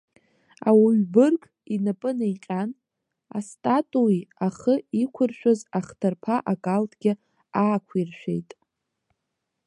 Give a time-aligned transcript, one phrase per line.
[0.69, 1.41] Ауаҩ бырг
[1.75, 2.69] инапы неиҟьан,
[3.37, 7.13] астатуи ахы иқәыршәыз ахҭырԥа акалҭгьы
[7.61, 8.49] аақәиршәеит.